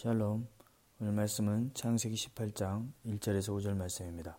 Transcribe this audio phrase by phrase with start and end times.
[0.00, 0.46] 샬롬.
[1.00, 4.38] 오늘 말씀은 창세기 18장 1절에서 5절 말씀입니다.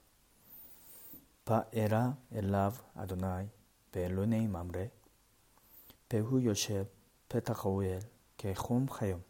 [1.43, 3.49] וירא אליו אדוני
[3.91, 4.89] באלוני ממרא
[6.07, 6.89] והוא יושב
[7.27, 7.99] פתח האוהל
[8.37, 9.21] כחום היום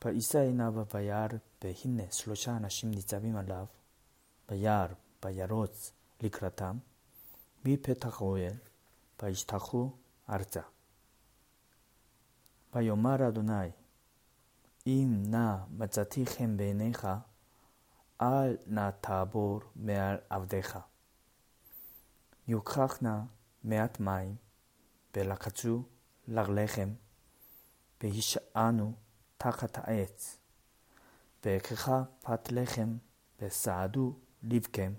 [0.00, 3.72] וישא עיניו וירא והנה שלושה אנשים ניצבים עליו
[4.46, 8.60] וירא וירץ לקראתם מפתח האוהל
[9.16, 9.96] וישתחו
[10.26, 10.70] 아르자
[12.70, 13.72] 바요마라 아도나이
[14.86, 17.08] אם נא מצאתי חן בעיניך,
[18.20, 20.78] אל נא תעבור מעל עבדיך.
[22.48, 23.18] יוקח נא
[23.64, 24.36] מעט מים,
[25.16, 25.82] ולחצו
[26.28, 26.94] לרלחם,
[28.00, 28.92] והישענו
[29.36, 30.38] תחת העץ.
[31.44, 32.96] ואקחה פת לחם,
[33.40, 34.92] וסעדו לבכם.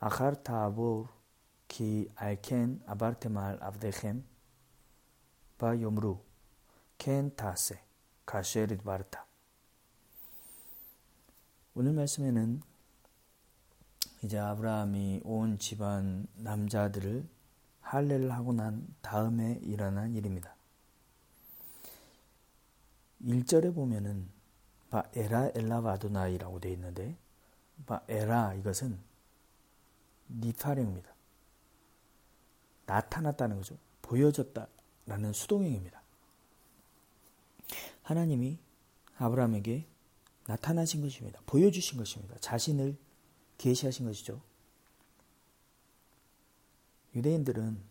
[0.00, 1.06] אחר תעבור,
[1.68, 4.20] כי על כן עברתם על עבדיכם,
[5.62, 6.18] ויאמרו,
[6.98, 7.85] כן תעשה.
[8.26, 9.24] 가쉐릿 바르타.
[11.74, 12.60] 오늘 말씀에는
[14.22, 17.26] 이제 아브라함이 온 집안 남자들을
[17.80, 20.54] 할례를 하고 난 다음에 일어난 일입니다.
[23.22, 24.28] 1절에 보면은
[24.90, 27.16] 바 에라 엘라 바도나이라고 되어 있는데
[27.86, 28.98] 바 에라 이것은
[30.28, 31.14] 니파령입니다.
[32.86, 33.76] 나타났다는 거죠.
[34.02, 36.05] 보여졌다라는 수동형입니다.
[38.06, 38.60] 하나님이
[39.18, 39.84] 아브라함에게
[40.46, 41.40] 나타나신 것입니다.
[41.44, 42.36] 보여주신 것입니다.
[42.38, 42.96] 자신을
[43.58, 44.40] 계시하신 것이죠.
[47.16, 47.82] 유대인들은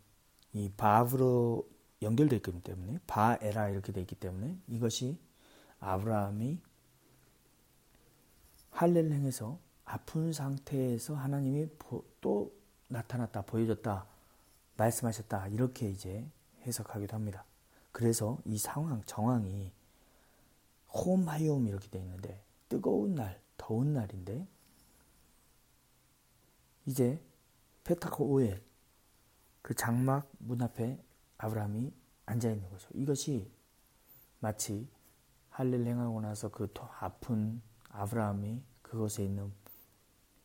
[0.54, 1.68] 이 바브로
[2.02, 5.20] 연결되어 있기 때문에 바에라 이렇게 되어 있기 때문에 이것이
[5.82, 6.62] 아브라함이
[8.70, 11.68] 할례를 행해서 아픈 상태에서 하나님이
[12.22, 12.54] 또
[12.88, 14.08] 나타났다 보여줬다
[14.78, 16.26] 말씀하셨다 이렇게 이제
[16.62, 17.44] 해석하기도 합니다.
[17.92, 19.74] 그래서 이 상황 정황이
[20.94, 24.48] 홈하이옴 이렇게 되어 있는데 뜨거운 날, 더운 날인데
[26.86, 27.22] 이제
[27.84, 28.64] 페타코 오엘
[29.62, 31.04] 그 장막 문 앞에
[31.38, 31.92] 아브라함이
[32.26, 32.90] 앉아 있는 거죠.
[32.94, 33.52] 이것이
[34.40, 34.88] 마치
[35.50, 39.52] 할례를 행하고 나서 그 아픈 아브라함이 그곳에 있는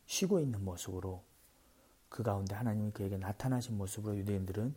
[0.07, 1.23] 쉬고 있는 모습으로
[2.09, 4.75] 그 가운데 하나님이 그에게 나타나신 모습으로 유대인들은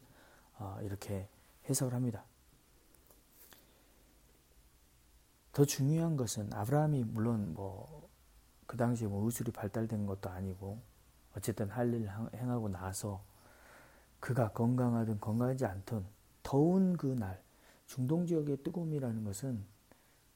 [0.59, 1.27] 어, 이렇게
[1.69, 2.23] 해석을 합니다.
[5.53, 8.03] 더 중요한 것은 아브라함이 물론 뭐
[8.73, 10.81] 그 당시에 뭐 의술이 발달된 것도 아니고
[11.37, 13.23] 어쨌든 할 일을 행하고 나서
[14.19, 16.03] 그가 건강하든 건강하지 않든
[16.41, 17.39] 더운 그 날
[17.85, 19.63] 중동 지역의 뜨거움이라는 것은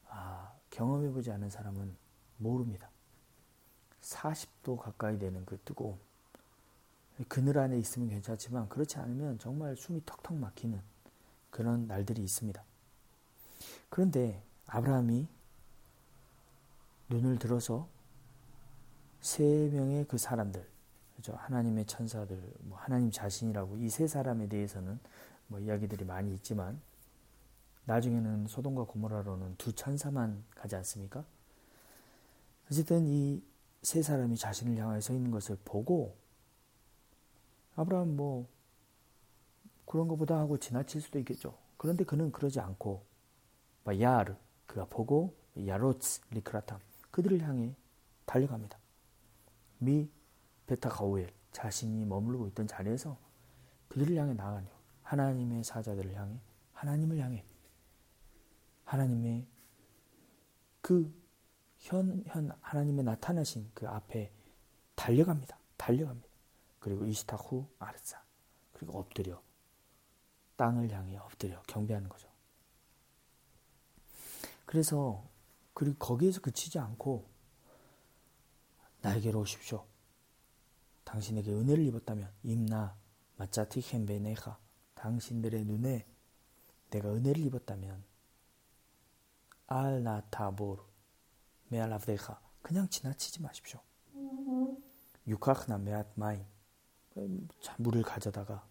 [0.10, 1.96] 아, 경험해보지 않은 사람은
[2.38, 2.92] 모릅니다.
[4.02, 5.98] 40도 가까이 되는 그 뜨거움.
[7.28, 10.80] 그늘 안에 있으면 괜찮지만 그렇지 않으면 정말 숨이 턱턱 막히는
[11.50, 12.64] 그런 날들이 있습니다.
[13.90, 15.28] 그런데 아브라함이
[17.10, 17.88] 눈을 들어서
[19.22, 20.68] 세 명의 그 사람들,
[21.16, 21.34] 그죠?
[21.34, 25.00] 하나님의 천사들, 뭐 하나님 자신이라고 이 세 사람에 대해서는
[25.48, 26.80] 뭐 이야기들이 많이 있지만
[27.86, 31.24] 나중에는 소돔과 고모라로는 두 천사만 가지 않습니까?
[32.70, 33.42] 어쨌든 이
[33.84, 36.18] 세 사람이 자신을 향하여 서 있는 것을 보고
[37.78, 38.48] 아브라함 뭐
[39.86, 41.58] 그런 것보다 하고 지나칠 수도 있겠죠.
[41.78, 43.06] 그런데 그는 그러지 않고
[44.02, 44.36] 야르
[44.68, 45.36] 그가 보고
[45.66, 46.80] 야로츠 리크라탐
[47.10, 47.76] 그들을 향해
[48.26, 48.78] 달려갑니다.
[49.80, 50.10] 미
[50.68, 53.18] 베타가오엘 자신이 머물고 있던 자리에서
[53.88, 54.68] 그들을 향해 나가요.
[55.02, 56.40] 하나님의 사자들을 향해
[56.74, 57.44] 하나님을 향해
[58.84, 59.48] 하나님의
[60.82, 61.12] 그
[61.80, 64.32] 현, 현 하나님의 나타나신 그 앞에
[64.96, 65.58] 달려갑니다.
[65.78, 66.28] 달려갑니다.
[66.80, 68.22] 그리고 이시타후 아르사
[68.74, 69.42] 그리고 엎드려
[70.56, 72.30] 땅을 향해 엎드려 경배하는 거죠.
[74.68, 75.26] 그래서
[75.74, 77.26] 그리고 거기에서 그치지 않고
[79.02, 79.86] 나에게로 오십시오.
[81.06, 82.98] 당신에게 은혜를 입었다면 אם נא
[83.38, 84.60] מצאתי חן בעיניך
[84.96, 86.06] 당신들의 눈에
[86.90, 88.04] 내가 은혜를 입었다면
[89.68, 90.84] אל נא תעבור
[91.70, 93.80] מעל עבדך 그냥 지나치지 마십시오.
[95.28, 96.46] יוקח נא מעט מים
[97.78, 98.68] 물을 가져다가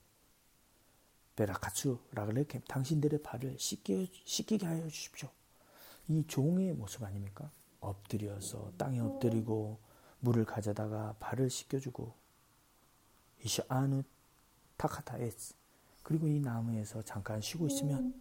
[1.37, 5.31] 베라카츠 라글레캠 당신들의 발을 씻게, 씻기게 하여 주십시오.
[6.09, 7.51] 이 종의 모습 아닙니까?
[7.81, 9.79] 엎드려서 땅에 엎드리고
[10.21, 12.15] 물을 가져다가 발을 씻겨주고
[13.45, 14.03] 이시 아누
[14.77, 15.55] 타카타 에스
[16.03, 18.15] 그리고 이 나무에서 잠깐 쉬고 있으면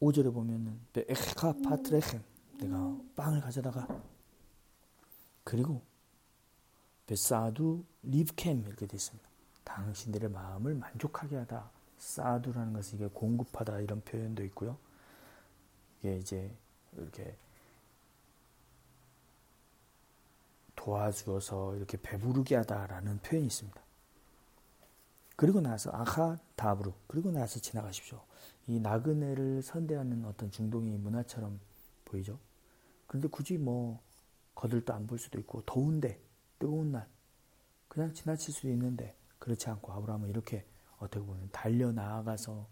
[0.00, 2.24] 5절에 보면은 에카 파트레헴
[2.58, 3.86] 내가 빵을 가져다가
[5.44, 5.82] 그리고
[7.06, 9.28] 베사두 리브캠 이렇게 되어 있습니다.
[9.64, 14.76] 당신들의 마음을 만족하게 하다 사두라는 것은 이게 공급하다 이런 표현도 있고요.
[16.00, 16.56] 이게 이제
[16.96, 17.36] 이렇게
[20.74, 23.80] 도와주어서 이렇게 배부르게 하다라는 표현이 있습니다.
[25.36, 28.20] 그리고 나서 아하 다브루 그리고 나서 지나가십시오.
[28.66, 31.60] 이 나그네를 선대하는 어떤 중동의 문화처럼
[32.06, 32.38] 보이죠.
[33.06, 34.00] 그런데 굳이 뭐
[34.54, 36.18] 거들도 안볼 수도 있고 더운데
[36.58, 37.06] 뜨거운 날
[37.88, 40.64] 그냥 지나칠 수도 있는데 그렇지 않고 아브라함은 이렇게
[41.00, 42.68] 어떻게 보면 달려 나아가서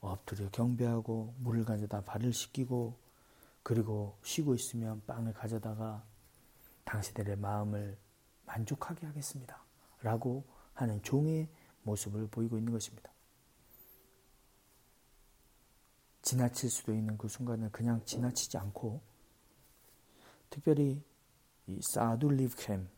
[0.00, 2.98] 엎드려 경배하고 물을 가져다 발을 씻기고
[3.62, 6.04] 그리고 쉬고 있으면 빵을 가져다가
[6.84, 7.98] 당신들의 마음을
[8.46, 9.62] 만족하게 하겠습니다.
[10.02, 10.44] 라고
[10.74, 11.48] 하는 종의
[11.82, 13.10] 모습을 보이고 있는 것입니다.
[16.22, 19.00] 지나칠 수도 있는 그 순간을 그냥 지나치지 않고
[20.50, 21.02] 특별히
[21.66, 22.88] 이 사둘리브캠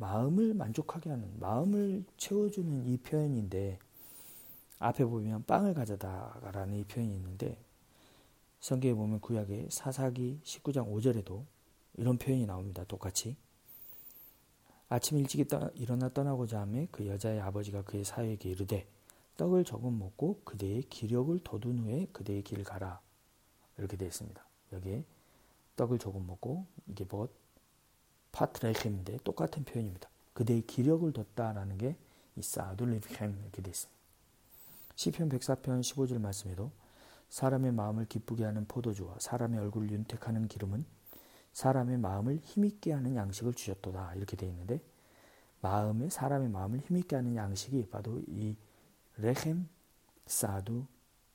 [0.00, 3.78] 마음을 만족하게 하는 마음을 채워주는 이 표현인데
[4.78, 7.62] 앞에 보면 빵을 가져다라는 이 표현이 있는데
[8.60, 11.44] 성경에 보면 구약의 사사기 19장 5절에도
[11.94, 12.82] 이런 표현이 나옵니다.
[12.84, 13.36] 똑같이
[14.88, 18.88] 아침 일찍 일어나 떠나고자 하며 그 여자의 아버지가 그의 사위에게 이르되
[19.36, 23.00] 떡을 조금 먹고 그대의 기력을 돋운 후에 그대의 길을 가라.
[23.76, 24.42] 이렇게 되어 있습니다.
[24.72, 25.04] 여기에
[25.76, 27.28] 떡을 조금 먹고 이게 뭐
[28.32, 30.08] 파트레켐인데 똑같은 표현입니다.
[30.32, 31.96] 그대의 기력을 뒀다라는 게
[32.36, 34.00] 이 사둘리켐 이렇게 되어 있습니다.
[34.96, 36.70] 시편 104편 15절 말씀에도
[37.28, 40.84] 사람의 마음을 기쁘게 하는 포도주와 사람의 얼굴을 윤택하는 기름은
[41.52, 44.80] 사람의 마음을 힘있게 하는 양식을 주셨도다 이렇게 되어 있는데
[45.60, 48.56] 마음에 사람의 마음을 힘있게 하는 양식이 바로 이
[49.16, 49.68] 레헴,
[50.26, 50.86] 사두,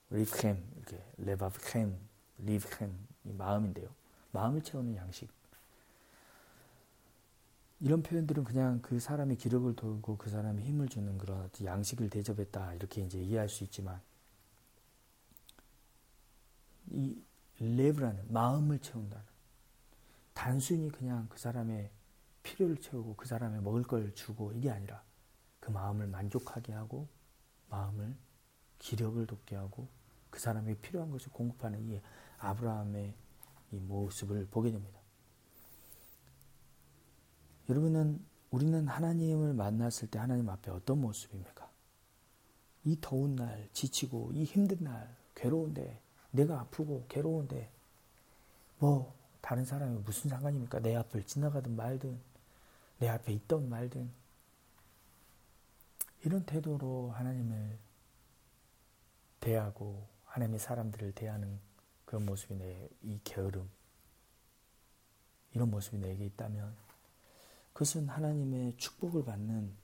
[0.10, 1.98] 리프햄 이렇게 레바브햄,
[2.40, 3.90] 리브햄 이 마음인데요.
[4.32, 5.30] 마음을 채우는 양식.
[7.86, 13.04] 이런 표현들은 그냥 그 사람의 기력을 돌고 그 사람의 힘을 주는 그런 양식을 대접했다 이렇게
[13.04, 14.02] 이제 이해할 수 있지만
[16.88, 17.24] 이
[17.60, 19.24] 레브라는 마음을 채운다는
[20.34, 21.92] 단순히 그냥 그 사람의
[22.42, 25.04] 필요를 채우고 그 사람의 먹을 걸 주고 이게 아니라
[25.60, 27.08] 그 마음을 만족하게 하고
[27.70, 28.16] 마음을
[28.80, 29.88] 기력을 돋게 하고
[30.32, 32.02] 그 사람에게 필요한 것을 공급하는 이
[32.40, 33.14] 아브라함의
[33.74, 35.05] 이 모습을 보게 됩니다.
[37.70, 41.70] 여러분은 우리는 하나님을 만났을 때 하나님 앞에 어떤 모습입니까?
[42.84, 46.00] 이 더운 날, 지치고, 이 힘든 날, 괴로운데,
[46.32, 47.70] 내가 아프고, 괴로운데,
[48.78, 50.80] 뭐, 다른 사람이 무슨 상관입니까?
[50.80, 52.20] 내 앞을 지나가든 말든,
[53.00, 54.10] 내 앞에 있던 말든,
[56.24, 57.78] 이런 태도로 하나님을
[59.40, 61.60] 대하고 하나님의 사람들을 대하는
[62.06, 63.70] 그런 모습이 내 이 게으름
[65.54, 66.76] 이런 모습이 내게 있다면
[67.76, 69.76] 그것은 하나님의 축복을 받는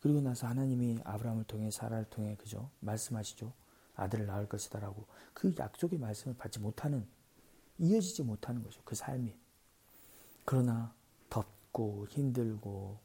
[0.00, 2.70] 그리고 나서 하나님이 아브라함을 통해 사라를 통해 그죠?
[2.78, 3.52] 말씀하시죠.
[3.96, 5.04] 아들을 낳을 것이다라고.
[5.34, 7.04] 그 약속의 말씀을 받지 못하는
[7.78, 8.80] 이어지지 못하는 거죠.
[8.84, 9.36] 그 삶이.
[10.44, 10.94] 그러나
[11.28, 13.00] 덥고 힘들고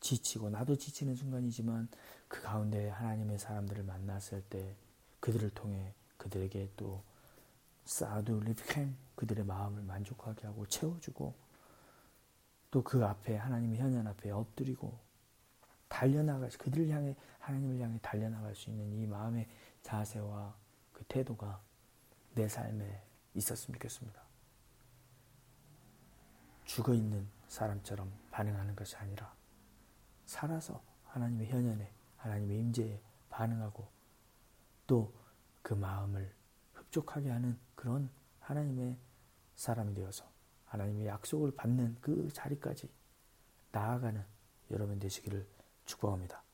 [0.00, 1.88] 지치고 나도 지치는 순간이지만
[2.28, 4.74] 그 가운데 하나님의 사람들을 만났을 때
[5.20, 7.02] 그들을 통해 그들에게 또
[7.84, 11.45] 사두 리프캠 그들의 마음을 만족하게 하고 채워주고
[12.70, 14.98] 또 그 앞에 하나님의 현현 앞에 엎드리고
[15.88, 19.48] 달려나갈 그들을 향해 하나님을 향해 달려나갈 수 있는 이 마음의
[19.82, 20.54] 자세와
[20.92, 21.60] 그 태도가
[22.34, 23.02] 내 삶에
[23.34, 24.20] 있었으면 좋겠습니다.
[26.64, 29.32] 죽어 있는 사람처럼 반응하는 것이 아니라
[30.24, 33.88] 살아서 하나님의 현현에 하나님의 임재에 반응하고
[34.86, 35.26] 또
[35.66, 36.32] 그 마음을
[36.74, 38.08] 흡족하게 하는 그런
[38.38, 38.96] 하나님의
[39.56, 40.24] 사람이 되어서
[40.66, 42.88] 하나님의 약속을 받는 그 자리까지
[43.72, 44.24] 나아가는
[44.70, 45.46] 여러분 되시기를
[45.84, 46.45] 축복합니다.